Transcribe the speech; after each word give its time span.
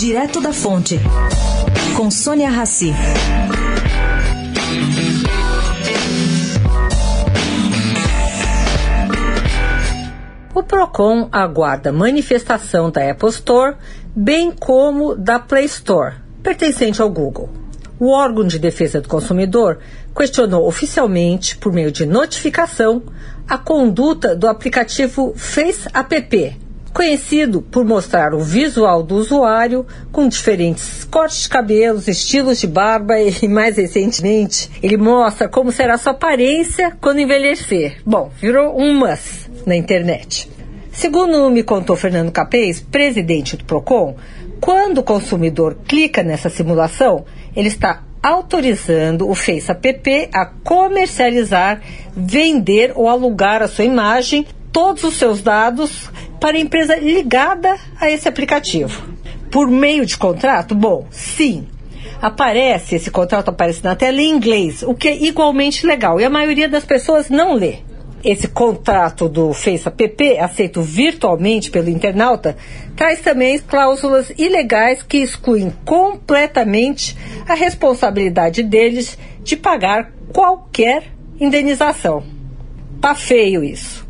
Direto 0.00 0.40
da 0.40 0.50
Fonte, 0.50 0.98
com 1.94 2.10
Sônia 2.10 2.48
Rassi. 2.48 2.90
O 10.54 10.62
Procon 10.62 11.28
aguarda 11.30 11.92
manifestação 11.92 12.90
da 12.90 13.10
Apple 13.10 13.28
Store, 13.28 13.76
bem 14.16 14.50
como 14.50 15.14
da 15.14 15.38
Play 15.38 15.66
Store, 15.66 16.14
pertencente 16.42 17.02
ao 17.02 17.10
Google. 17.10 17.50
O 17.98 18.08
órgão 18.08 18.46
de 18.46 18.58
defesa 18.58 19.02
do 19.02 19.08
consumidor 19.08 19.80
questionou 20.16 20.66
oficialmente, 20.66 21.58
por 21.58 21.74
meio 21.74 21.92
de 21.92 22.06
notificação, 22.06 23.02
a 23.46 23.58
conduta 23.58 24.34
do 24.34 24.48
aplicativo 24.48 25.34
Face 25.36 25.86
App, 25.92 26.58
conhecido 26.92 27.62
por 27.62 27.84
mostrar 27.84 28.34
o 28.34 28.40
visual 28.40 29.02
do 29.02 29.16
usuário 29.16 29.86
com 30.12 30.28
diferentes 30.28 31.04
cortes 31.04 31.42
de 31.42 31.48
cabelos, 31.48 32.08
estilos 32.08 32.60
de 32.60 32.66
barba 32.66 33.18
e, 33.20 33.32
mais 33.48 33.76
recentemente, 33.76 34.70
ele 34.82 34.96
mostra 34.96 35.48
como 35.48 35.72
será 35.72 35.96
sua 35.96 36.12
aparência 36.12 36.96
quando 37.00 37.20
envelhecer. 37.20 38.00
Bom, 38.04 38.30
virou 38.40 38.78
um 38.78 38.94
must 38.94 39.50
na 39.66 39.76
internet. 39.76 40.50
Segundo 40.92 41.48
me 41.50 41.62
contou 41.62 41.96
Fernando 41.96 42.32
Capês, 42.32 42.80
presidente 42.80 43.56
do 43.56 43.64
Procon, 43.64 44.16
quando 44.60 44.98
o 44.98 45.02
consumidor 45.02 45.78
clica 45.86 46.22
nessa 46.22 46.50
simulação, 46.50 47.24
ele 47.56 47.68
está 47.68 48.02
autorizando 48.22 49.28
o 49.28 49.34
Face 49.34 49.70
App 49.70 50.28
a 50.34 50.44
comercializar, 50.44 51.80
vender 52.14 52.92
ou 52.94 53.08
alugar 53.08 53.62
a 53.62 53.68
sua 53.68 53.84
imagem, 53.84 54.46
todos 54.70 55.04
os 55.04 55.14
seus 55.14 55.40
dados 55.40 56.10
para 56.40 56.56
a 56.56 56.60
empresa 56.60 56.96
ligada 56.96 57.76
a 58.00 58.10
esse 58.10 58.28
aplicativo. 58.28 59.08
Por 59.50 59.68
meio 59.68 60.06
de 60.06 60.16
contrato? 60.16 60.74
Bom, 60.74 61.06
sim. 61.10 61.66
Aparece, 62.20 62.96
esse 62.96 63.10
contrato 63.10 63.48
aparece 63.48 63.84
na 63.84 63.94
tela 63.94 64.20
em 64.20 64.30
inglês, 64.30 64.82
o 64.82 64.94
que 64.94 65.08
é 65.08 65.24
igualmente 65.24 65.86
legal, 65.86 66.20
e 66.20 66.24
a 66.24 66.30
maioria 66.30 66.68
das 66.68 66.84
pessoas 66.84 67.30
não 67.30 67.54
lê. 67.54 67.78
Esse 68.22 68.48
contrato 68.48 69.28
do 69.28 69.54
Face 69.54 69.88
App, 69.88 70.38
aceito 70.38 70.82
virtualmente 70.82 71.70
pelo 71.70 71.88
internauta, 71.88 72.56
traz 72.94 73.20
também 73.20 73.58
cláusulas 73.58 74.30
ilegais 74.36 75.02
que 75.02 75.18
excluem 75.18 75.72
completamente 75.86 77.16
a 77.48 77.54
responsabilidade 77.54 78.62
deles 78.62 79.18
de 79.42 79.56
pagar 79.56 80.12
qualquer 80.34 81.04
indenização. 81.40 82.22
Tá 83.00 83.14
feio 83.14 83.64
isso. 83.64 84.09